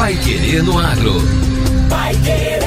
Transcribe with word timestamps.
Pai 0.00 0.16
Querer 0.16 0.62
no 0.62 0.78
Agro. 0.78 1.12
Pai 1.90 2.14
Querer. 2.24 2.62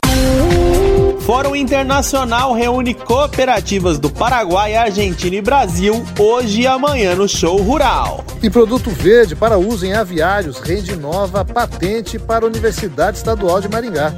Fórum 1.29 1.55
Internacional 1.55 2.53
reúne 2.53 2.95
cooperativas 2.95 3.99
do 3.99 4.09
Paraguai, 4.09 4.75
Argentina 4.75 5.35
e 5.35 5.41
Brasil 5.43 6.03
hoje 6.17 6.61
e 6.61 6.67
amanhã 6.67 7.13
no 7.13 7.29
Show 7.29 7.61
Rural. 7.61 8.25
E 8.41 8.49
produto 8.49 8.89
verde 8.89 9.35
para 9.35 9.55
uso 9.55 9.85
em 9.85 9.93
aviários 9.93 10.57
rende 10.59 10.95
nova 10.95 11.45
patente 11.45 12.17
para 12.17 12.45
a 12.45 12.47
Universidade 12.47 13.17
Estadual 13.17 13.61
de 13.61 13.69
Maringá. 13.69 14.11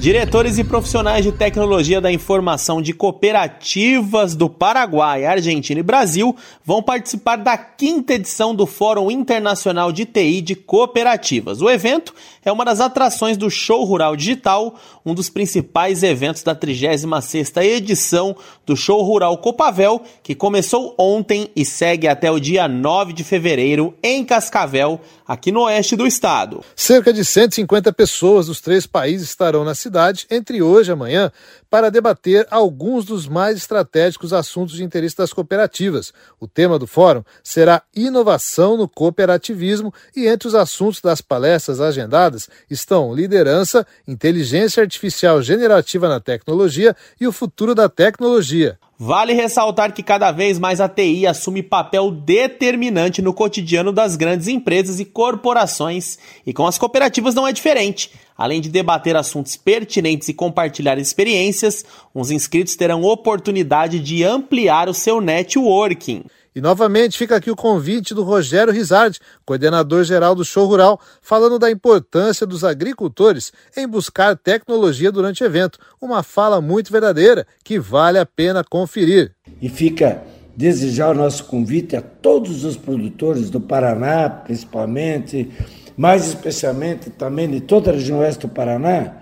Diretores 0.00 0.56
e 0.56 0.62
profissionais 0.62 1.24
de 1.24 1.32
tecnologia 1.32 2.00
da 2.00 2.12
informação 2.12 2.80
de 2.80 2.92
cooperativas 2.92 4.36
do 4.36 4.48
Paraguai, 4.48 5.24
Argentina 5.24 5.80
e 5.80 5.82
Brasil 5.82 6.36
vão 6.64 6.82
participar 6.82 7.36
da 7.36 7.56
quinta 7.56 8.14
edição 8.14 8.54
do 8.54 8.66
Fórum 8.66 9.10
Internacional 9.10 9.90
de 9.90 10.04
TI 10.04 10.42
de 10.42 10.54
Cooperativas. 10.54 11.60
O 11.60 11.68
evento 11.68 12.14
é 12.44 12.52
uma 12.52 12.64
das 12.64 12.78
atrações 12.78 13.36
do 13.36 13.50
Show 13.50 13.84
Rural 13.84 14.14
Digital, 14.14 14.76
um 15.04 15.12
dos 15.12 15.28
principais 15.28 16.04
eventos 16.04 16.44
da 16.44 16.54
36ª 16.54 17.64
edição 17.64 18.36
do 18.64 18.76
Show 18.76 19.02
Rural 19.02 19.36
Copavel, 19.38 20.02
que 20.22 20.36
começou 20.36 20.94
ontem 20.96 21.48
e 21.56 21.64
segue 21.64 22.06
até 22.06 22.30
o 22.30 22.38
dia 22.38 22.68
9 22.68 23.12
de 23.12 23.24
fevereiro 23.24 23.94
em 24.02 24.24
Cascavel, 24.24 25.00
aqui 25.26 25.50
no 25.50 25.62
oeste 25.62 25.96
do 25.96 26.06
estado. 26.06 26.64
Cerca 26.74 27.12
de 27.12 27.24
150 27.24 27.92
pessoas 27.92 28.46
dos 28.46 28.60
três 28.60 28.86
países 28.86 29.28
estarão 29.28 29.64
na 29.64 29.74
cidade 29.74 30.26
entre 30.30 30.62
hoje 30.62 30.90
e 30.90 30.92
amanhã 30.92 31.32
para 31.68 31.90
debater 31.90 32.46
alguns 32.50 33.04
dos 33.04 33.26
mais 33.26 33.56
estratégicos 33.56 34.32
assuntos 34.32 34.76
de 34.76 34.84
interesse 34.84 35.16
das 35.16 35.32
cooperativas. 35.32 36.12
O 36.38 36.46
tema 36.46 36.78
do 36.78 36.86
fórum 36.86 37.22
será 37.42 37.82
inovação 37.94 38.76
no 38.76 38.88
cooperativismo 38.88 39.92
e 40.14 40.26
entre 40.26 40.48
os 40.48 40.54
assuntos 40.54 41.00
das 41.00 41.20
palestras 41.20 41.80
agendadas 41.80 42.48
estão 42.70 43.14
liderança, 43.14 43.86
inteligência 44.06 44.82
artificial 44.82 45.42
generativa 45.42 46.08
na 46.08 46.20
tecnologia 46.20 46.96
e 47.20 47.26
o 47.26 47.32
futuro 47.32 47.74
da 47.74 47.88
tecnologia. 47.88 48.78
Vale 48.98 49.34
ressaltar 49.34 49.92
que 49.92 50.02
cada 50.02 50.32
vez 50.32 50.58
mais 50.58 50.80
a 50.80 50.88
TI 50.88 51.26
assume 51.26 51.62
papel 51.62 52.10
determinante 52.10 53.20
no 53.20 53.34
cotidiano 53.34 53.92
das 53.92 54.16
grandes 54.16 54.48
empresas 54.48 54.98
e 54.98 55.04
corporações, 55.04 56.18
e 56.46 56.52
com 56.54 56.66
as 56.66 56.78
cooperativas 56.78 57.34
não 57.34 57.46
é 57.46 57.52
diferente. 57.52 58.10
Além 58.38 58.58
de 58.58 58.70
debater 58.70 59.14
assuntos 59.14 59.54
pertinentes 59.54 60.28
e 60.30 60.34
compartilhar 60.34 60.96
experiências, 60.96 61.84
os 62.14 62.30
inscritos 62.30 62.74
terão 62.74 63.02
oportunidade 63.02 64.00
de 64.00 64.24
ampliar 64.24 64.88
o 64.88 64.94
seu 64.94 65.20
networking. 65.20 66.24
E 66.56 66.60
novamente 66.62 67.18
fica 67.18 67.36
aqui 67.36 67.50
o 67.50 67.54
convite 67.54 68.14
do 68.14 68.22
Rogério 68.22 68.72
Rizardi, 68.72 69.20
coordenador 69.44 70.04
geral 70.04 70.34
do 70.34 70.42
Show 70.42 70.66
Rural, 70.66 70.98
falando 71.20 71.58
da 71.58 71.70
importância 71.70 72.46
dos 72.46 72.64
agricultores 72.64 73.52
em 73.76 73.86
buscar 73.86 74.34
tecnologia 74.34 75.12
durante 75.12 75.42
o 75.42 75.46
evento. 75.46 75.78
Uma 76.00 76.22
fala 76.22 76.58
muito 76.62 76.90
verdadeira 76.90 77.46
que 77.62 77.78
vale 77.78 78.18
a 78.18 78.24
pena 78.24 78.64
conferir. 78.64 79.32
E 79.60 79.68
fica 79.68 80.22
desejar 80.56 81.10
o 81.10 81.18
nosso 81.18 81.44
convite 81.44 81.94
a 81.94 82.00
todos 82.00 82.64
os 82.64 82.74
produtores 82.74 83.50
do 83.50 83.60
Paraná, 83.60 84.30
principalmente, 84.30 85.50
mais 85.94 86.26
especialmente 86.26 87.10
também 87.10 87.50
de 87.50 87.60
toda 87.60 87.90
a 87.90 87.92
região 87.92 88.20
oeste 88.20 88.46
do 88.46 88.54
Paraná, 88.54 89.12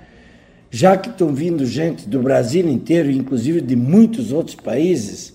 já 0.70 0.96
que 0.96 1.08
estão 1.08 1.34
vindo 1.34 1.66
gente 1.66 2.08
do 2.08 2.22
Brasil 2.22 2.68
inteiro, 2.68 3.10
inclusive 3.10 3.60
de 3.60 3.74
muitos 3.74 4.30
outros 4.30 4.54
países 4.54 5.34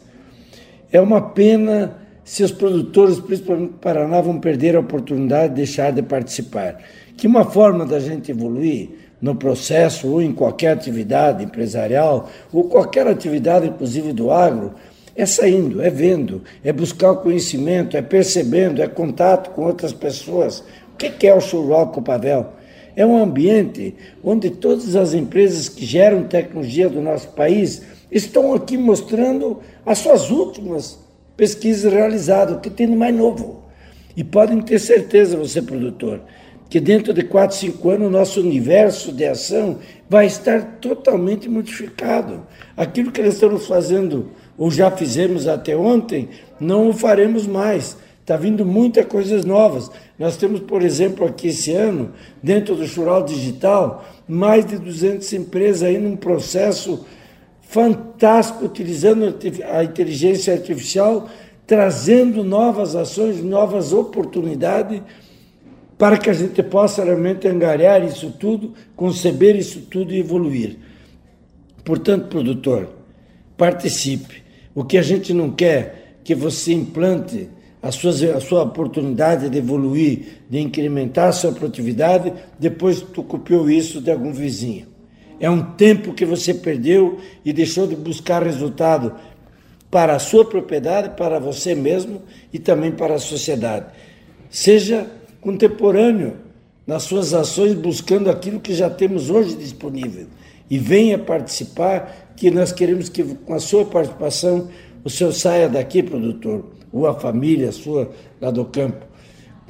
é 0.91 1.00
uma 1.00 1.22
pena 1.22 1.97
se 2.23 2.44
os 2.44 2.51
produtores, 2.51 3.19
principalmente 3.19 3.72
do 3.72 3.77
Paraná, 3.79 4.22
vão 4.22 4.39
perder 4.39 4.75
a 4.75 4.79
oportunidade 4.79 5.50
de 5.50 5.55
deixar 5.55 5.91
de 5.91 6.01
participar. 6.03 6.79
Que 7.17 7.25
uma 7.25 7.44
forma 7.44 7.85
da 7.85 8.00
gente 8.00 8.31
evoluir 8.31 8.89
no 9.22 9.35
processo 9.35 10.07
ou 10.07 10.22
em 10.22 10.31
qualquer 10.31 10.73
atividade 10.73 11.44
empresarial 11.44 12.29
ou 12.53 12.66
qualquer 12.66 13.07
atividade, 13.07 13.67
inclusive 13.67 14.13
do 14.13 14.31
agro, 14.31 14.75
é 15.16 15.25
saindo, 15.25 15.81
é 15.81 15.89
vendo, 15.89 16.44
é 16.63 16.72
buscar 16.72 17.11
o 17.11 17.17
conhecimento, 17.17 17.97
é 17.97 18.01
percebendo, 18.01 18.81
é 18.81 18.88
contato 18.88 19.50
com 19.50 19.63
outras 19.63 19.91
pessoas. 19.91 20.63
O 20.94 20.97
que 20.97 21.27
é 21.27 21.33
o 21.33 21.41
Churroco 21.41 22.01
Pavel? 22.01 22.53
É 22.95 23.06
um 23.06 23.21
ambiente 23.21 23.95
onde 24.23 24.50
todas 24.50 24.95
as 24.95 25.13
empresas 25.13 25.67
que 25.67 25.85
geram 25.85 26.23
tecnologia 26.23 26.89
do 26.89 27.01
nosso 27.01 27.29
país 27.29 27.81
estão 28.12 28.53
aqui 28.53 28.78
mostrando 28.78 29.59
as 29.86 30.00
suas 30.00 30.30
últimas 30.30 31.00
pesquisas 31.38 31.92
realizadas, 31.92 32.58
o 32.58 32.59
que 32.59 32.70
tem 32.70 32.88
de 32.88 32.96
mais 32.96 33.16
novo. 33.16 33.64
E 34.16 34.24
podem 34.24 34.62
ter 34.62 34.80
certeza, 34.80 35.38
você 35.38 35.62
produtor, 35.62 36.22
que 36.69 36.80
dentro 36.80 37.14
de 37.14 37.24
4, 37.24 37.56
5 37.56 37.90
anos 37.90 38.08
o 38.08 38.12
nosso 38.12 38.42
universo 38.42 39.12
de 39.12 39.25
ação 39.25 39.80
vai 40.09 40.25
estar 40.25 40.78
totalmente 40.80 41.48
modificado. 41.48 42.46
Aquilo 42.75 43.12
que 43.12 43.22
nós 43.22 43.36
estamos 43.36 43.66
fazendo, 43.66 44.31
ou 44.58 44.69
já 44.69 44.92
fizemos 44.92 45.48
até 45.48 45.75
ontem, 45.75 46.30
não 46.59 46.90
o 46.90 46.94
faremos 46.94 47.48
mais. 47.48 47.98
Está 48.19 48.38
vindo 48.38 48.64
muitas 48.64 49.06
coisas 49.06 49.44
novas. 49.44 49.90
Nós 50.18 50.38
temos, 50.38 50.59
por 50.59 50.84
exemplo, 50.84 51.25
aqui 51.25 51.48
esse 51.48 51.72
ano, 51.72 52.12
dentro 52.44 52.75
do 52.75 52.86
Chural 52.86 53.24
Digital, 53.24 54.06
mais 54.28 54.66
de 54.66 54.78
200 54.78 55.31
empresas 55.34 55.81
aí 55.81 55.98
num 55.98 56.16
processo 56.16 57.06
fantástico, 57.69 58.66
utilizando 58.66 59.35
a 59.72 59.84
inteligência 59.84 60.53
artificial, 60.53 61.30
trazendo 61.68 62.44
novas 62.44 62.96
ações, 62.96 63.44
novas 63.44 63.94
oportunidades 63.94 65.03
para 65.96 66.18
que 66.18 66.31
a 66.31 66.34
gente 66.34 66.63
possa 66.63 67.03
realmente 67.03 67.47
angariar 67.47 68.03
isso 68.03 68.31
tudo, 68.40 68.74
conceber 68.96 69.56
isso 69.56 69.81
tudo 69.81 70.12
e 70.12 70.19
evoluir. 70.19 70.78
Portanto, 71.85 72.28
produtor, 72.28 72.90
participe. 73.56 74.41
O 74.74 74.84
que 74.84 74.97
a 74.97 75.03
gente 75.03 75.31
não 75.31 75.51
quer 75.51 76.18
que 76.24 76.34
você 76.34 76.74
implante 76.74 77.50
a 77.83 77.92
sua, 77.92 78.12
a 78.36 78.42
sua 78.42 78.63
oportunidade 78.63 79.48
de 79.48 79.60
evoluir, 79.60 80.42
de 80.50 80.60
incrementar 80.60 81.27
a 81.27 81.33
sua 81.33 81.51
produtividade, 81.51 82.33
depois 82.57 83.00
tu 83.00 83.21
copiou 83.21 83.69
isso 83.69 84.01
de 84.01 84.10
algum 84.10 84.33
vizinho. 84.33 84.88
É 85.39 85.50
um 85.50 85.62
tempo 85.62 86.13
que 86.13 86.25
você 86.25 86.53
perdeu 86.53 87.19
e 87.45 87.53
deixou 87.53 87.88
de 87.88 87.95
buscar 87.95 88.44
resultado 88.44 89.13
para 89.89 90.15
a 90.15 90.19
sua 90.19 90.45
propriedade, 90.45 91.15
para 91.15 91.39
você 91.39 91.74
mesmo 91.74 92.21
e 92.53 92.59
também 92.59 92.91
para 92.91 93.15
a 93.15 93.19
sociedade. 93.19 93.86
Seja 94.50 95.07
contemporâneo 95.41 96.38
nas 96.86 97.03
suas 97.03 97.33
ações, 97.33 97.74
buscando 97.74 98.30
aquilo 98.30 98.59
que 98.59 98.74
já 98.74 98.89
temos 98.89 99.30
hoje 99.30 99.56
disponível. 99.56 100.27
E 100.69 100.77
venha 100.77 101.18
participar, 101.18 102.33
que 102.35 102.51
nós 102.51 102.71
queremos 102.71 103.09
que 103.09 103.24
com 103.24 103.53
a 103.53 103.59
sua 103.59 103.85
participação 103.85 104.69
o 105.03 105.09
senhor 105.09 105.31
saia 105.33 105.69
daqui, 105.69 106.03
produtor, 106.03 106.65
ou 106.92 107.07
a 107.07 107.19
família 107.19 107.71
sua 107.71 108.12
lá 108.42 108.51
do 108.51 108.65
campo, 108.65 109.06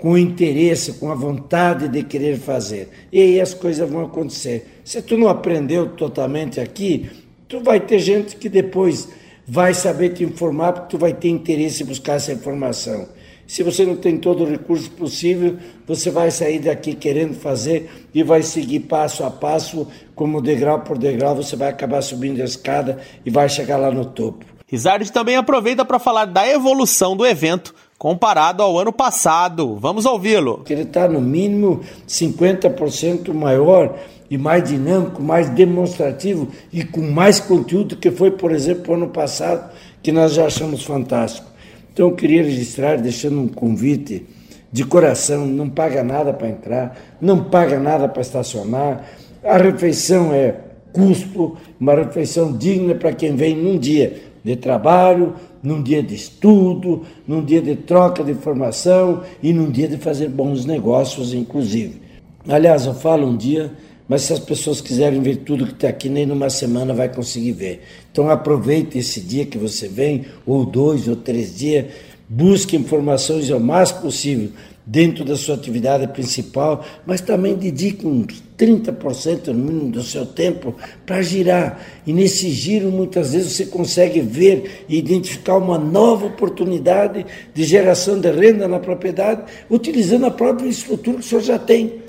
com 0.01 0.17
interesse, 0.17 0.93
com 0.93 1.11
a 1.11 1.15
vontade 1.15 1.87
de 1.87 2.03
querer 2.03 2.37
fazer. 2.37 2.89
E 3.11 3.21
aí 3.21 3.41
as 3.41 3.53
coisas 3.53 3.89
vão 3.89 4.05
acontecer. 4.05 4.81
Se 4.83 5.01
tu 5.01 5.17
não 5.17 5.27
aprendeu 5.27 5.89
totalmente 5.89 6.59
aqui, 6.59 7.09
tu 7.47 7.61
vai 7.61 7.79
ter 7.79 7.99
gente 7.99 8.35
que 8.35 8.49
depois 8.49 9.09
vai 9.47 9.73
saber 9.73 10.09
te 10.09 10.23
informar 10.23 10.73
porque 10.73 10.89
tu 10.89 10.97
vai 10.97 11.13
ter 11.13 11.29
interesse 11.29 11.83
em 11.83 11.85
buscar 11.85 12.13
essa 12.13 12.31
informação. 12.31 13.07
Se 13.47 13.63
você 13.63 13.83
não 13.83 13.95
tem 13.95 14.15
todo 14.15 14.43
o 14.43 14.47
recurso 14.47 14.91
possível, 14.91 15.57
você 15.87 16.11
vai 16.11 16.29
sair 16.29 16.59
daqui 16.59 16.93
querendo 16.93 17.33
fazer 17.33 17.89
e 18.13 18.21
vai 18.21 18.43
seguir 18.43 18.81
passo 18.81 19.23
a 19.23 19.31
passo, 19.31 19.87
como 20.13 20.39
degrau 20.39 20.81
por 20.81 20.99
degrau, 20.99 21.35
você 21.35 21.55
vai 21.55 21.69
acabar 21.69 22.03
subindo 22.03 22.39
a 22.41 22.45
escada 22.45 22.99
e 23.25 23.31
vai 23.31 23.49
chegar 23.49 23.77
lá 23.77 23.89
no 23.89 24.05
topo. 24.05 24.45
Rizardi 24.67 25.11
também 25.11 25.35
aproveita 25.35 25.83
para 25.83 25.97
falar 25.97 26.25
da 26.25 26.47
evolução 26.47 27.17
do 27.17 27.25
evento 27.25 27.73
comparado 27.99 28.63
ao 28.63 28.79
ano 28.79 28.93
passado. 28.93 29.75
Vamos 29.75 30.05
ouvi-lo. 30.05 30.63
Ele 30.69 30.83
está 30.83 31.07
no 31.07 31.19
mínimo 31.19 31.81
50% 32.07 33.33
maior 33.33 33.95
e 34.29 34.37
mais 34.37 34.63
dinâmico, 34.63 35.21
mais 35.21 35.49
demonstrativo 35.49 36.47
e 36.71 36.83
com 36.83 37.01
mais 37.01 37.41
conteúdo 37.41 37.97
que 37.97 38.09
foi, 38.09 38.31
por 38.31 38.51
exemplo, 38.51 38.93
ano 38.93 39.09
passado, 39.09 39.71
que 40.01 40.13
nós 40.13 40.33
já 40.33 40.45
achamos 40.45 40.83
fantástico. 40.83 41.47
Então 41.91 42.07
eu 42.07 42.15
queria 42.15 42.41
registrar, 42.41 42.95
deixando 42.95 43.41
um 43.41 43.47
convite 43.49 44.25
de 44.71 44.85
coração, 44.85 45.45
não 45.45 45.69
paga 45.69 46.01
nada 46.01 46.31
para 46.31 46.47
entrar, 46.47 46.97
não 47.19 47.43
paga 47.43 47.79
nada 47.79 48.07
para 48.07 48.21
estacionar, 48.21 49.03
a 49.43 49.57
refeição 49.57 50.33
é 50.33 50.55
custo, 50.91 51.57
uma 51.79 51.95
refeição 51.95 52.55
digna 52.55 52.95
para 52.95 53.13
quem 53.13 53.35
vem 53.35 53.55
num 53.55 53.77
dia 53.77 54.21
de 54.43 54.55
trabalho, 54.55 55.33
num 55.61 55.81
dia 55.81 56.01
de 56.01 56.15
estudo, 56.15 57.03
num 57.27 57.43
dia 57.43 57.61
de 57.61 57.75
troca 57.75 58.23
de 58.23 58.31
informação 58.31 59.23
e 59.43 59.51
num 59.51 59.69
dia 59.69 59.87
de 59.87 59.97
fazer 59.97 60.29
bons 60.29 60.65
negócios, 60.65 61.33
inclusive. 61.33 62.01
Aliás, 62.47 62.85
eu 62.85 62.93
falo 62.93 63.27
um 63.27 63.35
dia 63.35 63.71
mas 64.09 64.23
se 64.23 64.33
as 64.33 64.39
pessoas 64.39 64.81
quiserem 64.81 65.21
ver 65.21 65.35
tudo 65.37 65.67
que 65.67 65.73
está 65.73 65.87
aqui, 65.87 66.09
nem 66.09 66.25
numa 66.25 66.49
semana 66.49 66.95
vai 66.95 67.07
conseguir 67.07 67.51
ver. 67.51 67.83
Então 68.11 68.27
aproveite 68.27 68.97
esse 68.97 69.21
dia 69.21 69.45
que 69.45 69.55
você 69.55 69.87
vem, 69.87 70.25
ou 70.47 70.65
dois 70.65 71.07
ou 71.07 71.15
três 71.15 71.55
dias, 71.55 71.85
busque 72.27 72.75
informações 72.75 73.51
o 73.51 73.59
mais 73.59 73.91
possível 73.91 74.49
dentro 74.89 75.23
da 75.23 75.37
sua 75.37 75.53
atividade 75.53 76.07
principal, 76.07 76.83
mas 77.05 77.21
também 77.21 77.53
dedique 77.53 78.07
uns 78.07 78.41
30% 78.57 79.49
no 79.49 79.53
mínimo 79.53 79.91
do 79.91 80.01
seu 80.01 80.25
tempo 80.25 80.75
para 81.05 81.21
girar. 81.21 81.79
E 82.07 82.11
nesse 82.11 82.49
giro, 82.49 82.89
muitas 82.89 83.33
vezes, 83.33 83.53
você 83.53 83.67
consegue 83.67 84.19
ver 84.19 84.85
e 84.89 84.97
identificar 84.97 85.57
uma 85.57 85.77
nova 85.77 86.25
oportunidade 86.25 87.23
de 87.53 87.63
geração 87.65 88.19
de 88.19 88.31
renda 88.31 88.67
na 88.67 88.79
propriedade, 88.79 89.43
utilizando 89.69 90.25
a 90.25 90.31
própria 90.31 90.67
estrutura 90.67 91.17
que 91.17 91.23
o 91.23 91.27
senhor 91.27 91.41
já 91.41 91.59
tem. 91.59 92.01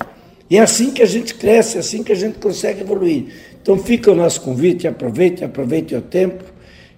E 0.49 0.57
é 0.57 0.59
assim 0.59 0.89
que 0.89 1.03
a 1.03 1.05
gente 1.05 1.35
cresce, 1.35 1.77
é 1.77 1.81
assim 1.81 2.03
que 2.03 2.11
a 2.11 2.15
gente 2.15 2.39
consegue 2.39 2.81
evoluir. 2.81 3.27
Então 3.61 3.77
fica 3.77 4.11
o 4.11 4.15
nosso 4.15 4.41
convite, 4.41 4.87
aproveite, 4.87 5.43
aproveite 5.43 5.93
o 5.93 6.01
tempo 6.01 6.50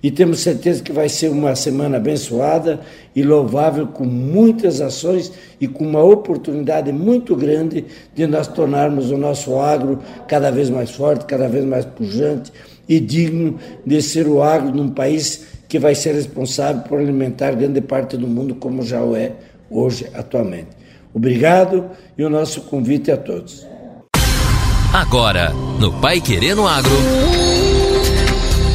e 0.04 0.12
temos 0.12 0.42
certeza 0.42 0.84
que 0.84 0.92
vai 0.92 1.08
ser 1.08 1.30
uma 1.30 1.56
semana 1.56 1.96
abençoada 1.96 2.82
e 3.16 3.24
louvável 3.24 3.88
com 3.88 4.04
muitas 4.04 4.82
ações 4.82 5.32
e 5.62 5.68
com 5.68 5.86
uma 5.86 6.04
oportunidade 6.04 6.92
muito 6.92 7.34
grande 7.38 7.86
de 8.14 8.28
nós 8.28 8.48
tornarmos 8.48 9.12
o 9.12 9.18
nosso 9.18 9.58
agro 9.58 10.00
cada 10.28 10.52
vez 10.52 10.70
mais 10.70 10.92
forte, 10.92 11.24
cada 11.24 11.48
vez 11.48 11.64
mais 11.64 11.86
pujante 11.86 12.52
e 12.88 13.00
digno 13.00 13.58
de 13.86 14.02
ser 14.02 14.28
o 14.28 14.44
agro 14.44 14.76
num 14.76 14.90
país 14.90 15.46
que 15.70 15.80
vai 15.80 15.96
ser 15.96 16.14
responsável 16.14 16.82
por 16.82 17.00
alimentar 17.00 17.56
grande 17.56 17.80
parte 17.80 18.18
do 18.18 18.28
mundo 18.28 18.56
como 18.56 18.84
já 18.84 19.02
o 19.02 19.16
é 19.16 19.32
hoje 19.72 20.06
atualmente. 20.14 20.68
Obrigado 21.14 21.86
e 22.18 22.24
o 22.26 22.30
nosso 22.30 22.62
convite 22.64 23.10
a 23.10 23.16
todos. 23.18 23.66
Agora, 24.94 25.52
no 25.80 25.94
Pai 25.94 26.20
Querendo 26.20 26.68
Agro. 26.68 27.53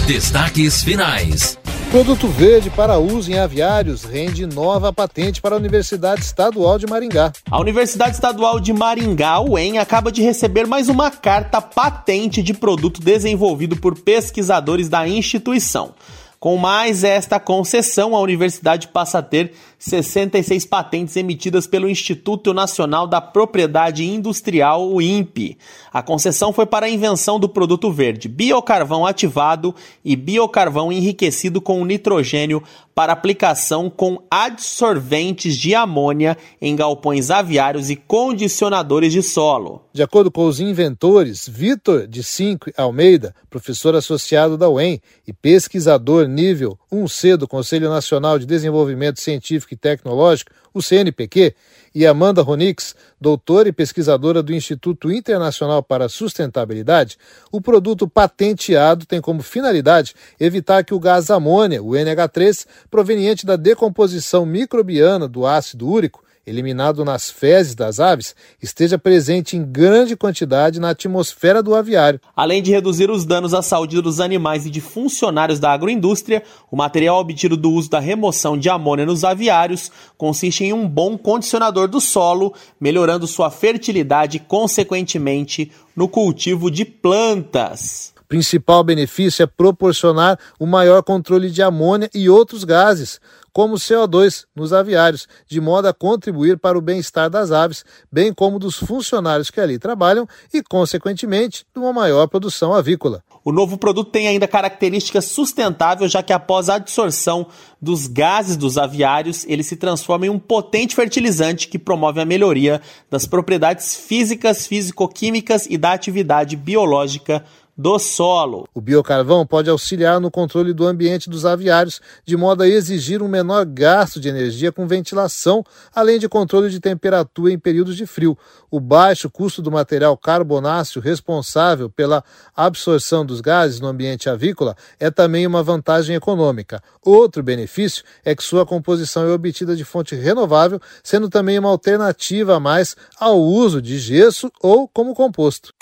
Destaques 0.09 0.83
finais. 0.83 1.59
Produto 1.91 2.29
verde 2.29 2.71
para 2.71 2.97
uso 2.97 3.31
em 3.31 3.39
aviários 3.39 4.05
rende 4.05 4.47
nova 4.47 4.91
patente 4.91 5.39
para 5.39 5.55
a 5.55 5.59
Universidade 5.59 6.23
Estadual 6.23 6.79
de 6.79 6.87
Maringá. 6.87 7.31
A 7.51 7.61
Universidade 7.61 8.15
Estadual 8.15 8.59
de 8.59 8.73
Maringá, 8.73 9.39
UEM, 9.39 9.79
acaba 9.79 10.11
de 10.11 10.23
receber 10.23 10.67
mais 10.67 10.89
uma 10.89 11.11
carta 11.11 11.61
patente 11.61 12.43
de 12.43 12.55
produto 12.55 13.03
desenvolvido 13.03 13.77
por 13.77 14.01
pesquisadores 14.01 14.89
da 14.89 15.07
instituição. 15.07 15.93
Com 16.41 16.57
mais 16.57 17.05
esta 17.05 17.39
concessão, 17.39 18.17
a 18.17 18.21
universidade 18.21 18.89
passa 18.89 19.19
a 19.19 19.23
ter 19.23 19.53
66 19.79 20.67
patentes 20.67 21.17
emitidas 21.17 21.67
pelo 21.67 21.89
Instituto 21.89 22.53
Nacional 22.53 23.07
da 23.07 23.21
Propriedade 23.21 24.05
Industrial, 24.05 24.91
o 24.91 25.01
INPE. 25.01 25.57
A 25.93 26.03
concessão 26.03 26.53
foi 26.53 26.67
para 26.67 26.87
a 26.87 26.91
invenção 26.91 27.39
do 27.39 27.49
produto 27.49 27.93
verde, 27.93 28.29
biocarvão 28.29 29.07
ativado 29.07 29.75
e 30.05 30.17
biocarvão 30.17 30.93
enriquecido 30.93 31.61
com 31.61 31.85
nitrogênio 31.85 32.63
para 32.99 33.13
aplicação 33.13 33.89
com 33.89 34.21
adsorventes 34.29 35.57
de 35.57 35.73
amônia 35.73 36.37
em 36.61 36.75
galpões 36.75 37.31
aviários 37.31 37.91
e 37.91 37.95
condicionadores 37.95 39.13
de 39.13 39.23
solo. 39.23 39.83
De 39.93 40.03
acordo 40.03 40.33
com 40.33 40.45
os 40.45 40.59
inventores, 40.59 41.49
Vitor 41.49 42.09
de 42.09 42.25
Cinco 42.25 42.73
Almeida, 42.77 43.33
professor 43.49 43.95
associado 43.95 44.59
da 44.59 44.69
UEM 44.69 45.01
e 45.25 45.33
pesquisador 45.33 46.27
nível 46.27 46.77
1C 46.93 47.37
do 47.37 47.47
Conselho 47.47 47.89
Nacional 47.89 48.37
de 48.37 48.47
Desenvolvimento 48.47 49.21
Científico 49.21 49.68
e 49.75 49.77
Tecnológico, 49.77 50.53
o 50.73 50.83
CNPq, 50.83 51.55
e 51.95 52.07
Amanda 52.07 52.43
Ronix, 52.43 52.95
doutora 53.21 53.69
e 53.69 53.73
pesquisadora 53.73 54.43
do 54.43 54.55
Instituto 54.55 55.11
Internacional 55.11 55.83
para 55.83 56.05
a 56.05 56.09
Sustentabilidade, 56.09 57.19
o 57.51 57.61
produto 57.61 58.07
patenteado 58.07 59.07
tem 59.07 59.21
como 59.21 59.43
finalidade 59.43 60.15
evitar 60.39 60.85
que 60.85 60.95
o 60.95 61.01
gás 61.01 61.31
amônia, 61.31 61.83
o 61.83 61.91
NH3, 61.91 62.67
proveniente 62.91 63.45
da 63.45 63.57
decomposição 63.57 64.47
microbiana 64.47 65.27
do 65.27 65.47
ácido 65.47 65.89
úrico, 65.89 66.23
eliminado 66.49 67.05
nas 67.05 67.31
fezes 67.31 67.75
das 67.75 68.01
aves, 68.01 68.35
esteja 68.63 68.99
presente 68.99 69.57
em 69.57 69.65
grande 69.65 70.17
quantidade 70.17 70.81
na 70.81 70.91
atmosfera 70.91 71.63
do 71.63 71.75
aviário. 71.75 72.21
Além 72.35 72.63
de 72.63 72.71
reduzir 72.71 73.11
os 73.11 73.25
danos 73.25 73.55
à 73.55 73.63
saúde 73.63 74.01
dos 74.01 74.21
animais 74.21 74.67
e 74.67 74.71
de 74.71 74.81
funcionários 74.81 75.61
da 75.61 75.71
agroindústria, 75.71 76.43
o 76.71 76.77
material 76.77 77.19
obtido 77.19 77.57
do 77.57 77.71
uso 77.71 77.91
da 77.91 78.01
remoção 78.01 78.57
de 78.57 78.69
amônia 78.69 79.07
nos 79.07 79.25
aviários 79.25 79.91
consiste 80.17 80.65
em 80.65 80.73
um 80.73 80.89
bom 80.89 81.17
condicionador 81.19 81.89
do 81.89 82.01
solo, 82.01 82.55
melhorando 82.81 83.27
sua 83.27 83.51
fertilidade 83.51 84.39
e, 84.39 84.41
consequentemente, 84.41 85.71
no 85.95 86.09
cultivo 86.09 86.71
de 86.71 86.85
plantas 86.85 88.18
principal 88.29 88.85
benefício 88.85 89.43
é 89.43 89.47
proporcionar 89.47 90.39
o 90.61 90.67
maior 90.67 91.03
controle 91.03 91.51
de 91.51 91.63
amônia 91.63 92.11
e 92.15 92.29
outros 92.29 92.63
gases, 92.63 93.21
como 93.53 93.75
o 93.75 93.79
CO2, 93.79 94.45
nos 94.55 94.73
aviários, 94.73 95.27
de 95.49 95.61
modo 95.61 95.89
a 95.89 95.93
contribuir 95.93 96.59
para 96.59 96.79
o 96.79 96.81
bem-estar 96.81 97.29
das 97.29 97.51
aves, 97.51 97.85
bem 98.13 98.33
como 98.33 98.59
dos 98.59 98.77
funcionários 98.77 99.51
que 99.51 99.61
ali 99.61 99.79
trabalham 99.79 100.29
e, 100.53 100.63
consequentemente, 100.63 101.67
de 101.75 101.81
uma 101.81 101.93
maior 101.93 102.29
produção 102.29 102.73
avícola. 102.73 103.25
O 103.45 103.51
novo 103.51 103.79
produto 103.79 104.11
tem 104.11 104.29
ainda 104.29 104.47
características 104.47 105.25
sustentáveis, 105.25 106.13
já 106.13 106.23
que 106.23 106.33
após 106.33 106.69
a 106.69 106.75
absorção 106.75 107.47
dos 107.81 108.07
gases 108.07 108.57
dos 108.57 108.77
aviários, 108.77 109.45
ele 109.49 109.63
se 109.63 109.77
transforma 109.77 110.27
em 110.27 110.31
um 110.31 110.39
potente 110.39 110.95
fertilizante 110.95 111.67
que 111.67 111.79
promove 111.79 112.21
a 112.21 112.27
melhoria 112.27 112.81
das 113.11 113.27
propriedades 113.27 113.97
físicas, 113.97 114.67
físico-químicas 114.67 115.67
e 115.69 115.79
da 115.79 115.93
atividade 115.93 116.57
biológica 116.57 117.45
do 117.79 117.97
solo. 118.01 118.69
O 118.75 118.81
biocarvão 118.81 119.47
pode 119.47 119.71
auxiliar 119.71 120.19
no 120.19 120.33
controle 120.33 120.73
do 120.73 120.85
ambiente 120.85 121.31
dos 121.31 121.47
aviários, 121.47 122.01
de 122.27 122.37
modo 122.37 122.65
a 122.65 122.69
exigir 122.69 123.23
um 123.23 123.29
menor 123.29 123.65
gasto 123.65 124.19
de 124.19 124.29
energia 124.29 124.73
com 124.73 124.85
ventilação, 124.89 125.65
além 125.95 126.19
de 126.19 126.29
controle 126.29 126.71
de 126.71 126.81
temperatura 126.81 127.53
em 127.53 127.59
períodos 127.59 127.97
de 127.97 128.05
frio. 128.05 128.37
O 128.69 128.81
baixo 128.81 129.31
custo 129.31 129.63
do 129.63 129.71
material 129.71 130.17
carbonáceo 130.17 131.01
responsável 131.01 131.89
pela 131.89 132.25
absorção 132.57 133.25
dos 133.25 133.41
gases 133.41 133.79
no 133.79 133.87
ambiente 133.87 134.29
avícola 134.29 134.77
é 134.99 135.09
também 135.09 135.47
uma 135.47 135.63
vantagem 135.63 136.17
econômica. 136.17 136.83
Outro 137.01 137.45
benefício 137.45 138.03
é 138.25 138.35
que 138.35 138.43
sua 138.43 138.67
composição 138.67 139.23
é 139.23 139.33
obtida 139.33 139.77
de 139.77 139.85
fonte 139.85 140.17
renovável, 140.17 140.81
sendo 141.01 141.29
também 141.29 141.57
uma 141.57 141.71
alternativa 141.71 142.57
a 142.57 142.61
mais 142.61 142.97
ao 143.21 143.41
uso 143.41 143.81
de 143.81 144.01
gesso 144.01 144.51
ou 144.61 144.89
como 144.89 145.15
composto. 145.15 145.78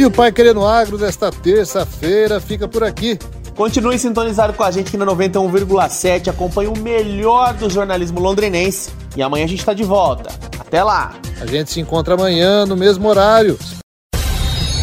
E 0.00 0.04
o 0.06 0.10
Pai 0.10 0.32
Querendo 0.32 0.64
Agro 0.64 0.96
desta 0.96 1.30
terça-feira 1.30 2.40
fica 2.40 2.66
por 2.66 2.82
aqui. 2.82 3.18
Continue 3.54 3.98
sintonizado 3.98 4.54
com 4.54 4.64
a 4.64 4.70
gente 4.70 4.88
aqui 4.88 4.96
na 4.96 5.04
91,7. 5.04 6.28
Acompanhe 6.28 6.70
o 6.70 6.78
melhor 6.78 7.52
do 7.52 7.68
jornalismo 7.68 8.18
londrinense. 8.18 8.90
E 9.14 9.22
amanhã 9.22 9.44
a 9.44 9.46
gente 9.46 9.58
está 9.58 9.74
de 9.74 9.84
volta. 9.84 10.30
Até 10.58 10.82
lá! 10.82 11.12
A 11.38 11.44
gente 11.44 11.70
se 11.70 11.80
encontra 11.80 12.14
amanhã 12.14 12.64
no 12.64 12.78
mesmo 12.78 13.06
horário. 13.06 13.58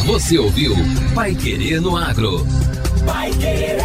Você 0.06 0.38
ouviu 0.38 0.76
Pai 1.16 1.34
Querer 1.34 1.82
no 1.82 1.98
Agro. 1.98 2.46
Pai 3.04 3.32
Querer. 3.32 3.80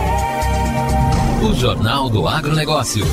O 1.50 1.54
Jornal 1.54 2.10
do 2.10 2.28
Agronegócio. 2.28 3.06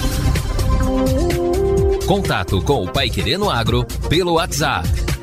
Contato 2.05 2.61
com 2.63 2.83
o 2.83 2.91
Pai 2.91 3.09
Querer 3.09 3.37
no 3.37 3.49
Agro 3.49 3.85
pelo 4.09 4.33
WhatsApp 4.33 5.08